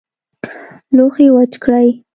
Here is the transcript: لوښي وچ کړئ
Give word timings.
لوښي 0.95 1.27
وچ 1.35 1.53
کړئ 1.63 1.87